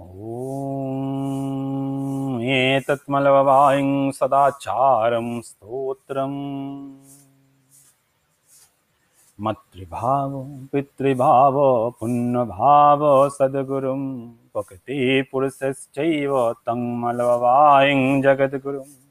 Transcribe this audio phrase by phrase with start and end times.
[0.00, 6.96] ॐ एतत्मलववायं सदाचारं स्तोत्रम्।
[9.40, 19.04] मतृभाव पितृभाव, पुण्यभाव, सद्गुरुं प्रकृतिपुरुषश्चैव तं मलववायं जगद्गुरुम्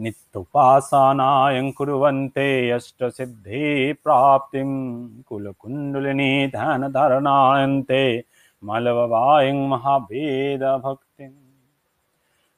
[0.00, 8.33] नित्युपासनायं कुर्वन्ते अष्टसिद्धिप्राप्तिं कुलकुण्डलिनी ध्यानधारणायन्ते
[8.64, 11.32] मलववायं महावेदभक्तिम्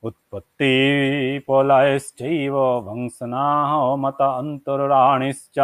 [0.02, 5.58] उत्पत्तिपलयश्चैव वंशनाः मत अन्तराणिश्च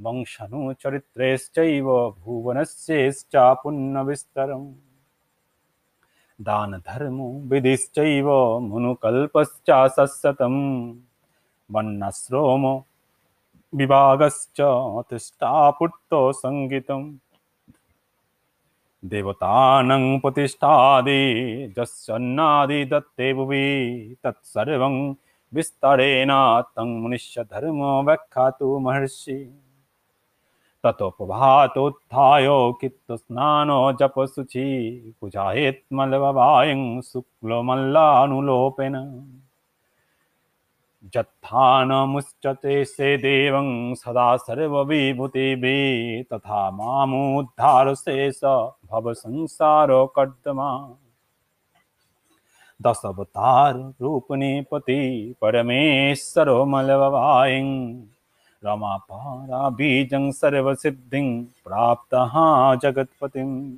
[0.00, 4.74] वंशनुचरित्रेश्चैव भुवनस्यैश्च पुण्यविस्तरम्।
[6.40, 10.94] दानधर्मो विधिश्चैव मुनुकल्पश्च सत्सतं
[11.70, 12.84] वर्णाश्रमो
[13.74, 14.60] विभागश्च
[15.10, 17.14] तिष्ठापुट्टो सङ्गीतम्।
[19.04, 25.14] देवतानं प्रतिष्ठादि यस्यन्नादि दत्ते भुवि तत्सर्वं
[25.54, 26.28] विस्तरेण
[26.62, 29.60] तं मनुष्यधर्मो व्याख्यातु महर्षि।
[30.84, 38.94] ततोपभातोत्थाय कित्तस्नानो जपशुचि पूजायेत्मलवायं शुक्लमल्लानुलोपेन।
[41.14, 46.70] जत्थानमुच्यते से देवं सदा सर्वविभूतिभिः, तथा
[48.92, 50.94] मामुद्धारशेष भवसंसारो कर्दमा
[52.82, 58.00] दशावतार रूपने पति परमेश्वरो मलवायं
[58.64, 62.32] रमापाराबीजं सर्वसिद्धिं प्राप्तः
[62.74, 63.76] जगत्पतिम्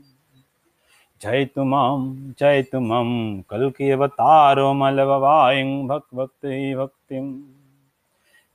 [1.22, 1.98] जयतु माँ
[2.40, 7.42] जयतु माँ कल्कि अवतारो मलववायं भक्भक्ति भक्तिम्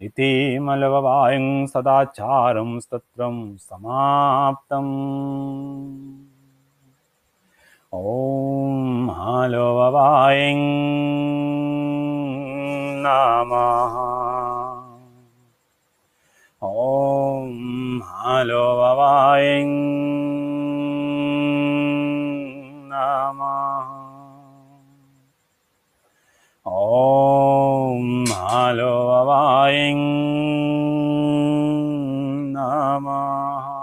[0.01, 4.85] इति मलववायं सदाचारं स्तत्रं समाप्तम्।
[7.93, 10.53] ॐ हलो भवाय
[13.03, 13.95] नमः।
[16.63, 19.63] ॐ हलो भवाय
[22.91, 23.91] नमः।
[26.67, 28.95] ॐ हलो
[32.55, 33.74] नमः।